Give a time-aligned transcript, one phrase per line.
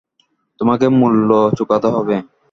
[0.59, 2.15] তোমাকে মূল্য চুকাতে হবে।